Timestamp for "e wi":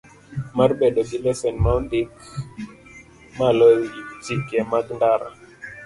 3.75-3.89